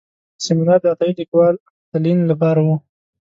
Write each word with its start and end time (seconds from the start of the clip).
سیمینار 0.45 0.79
د 0.81 0.85
عطایي 0.93 1.13
لیکوال 1.19 1.55
تلین 1.91 2.19
لپاره 2.31 2.61
و. 2.65 2.67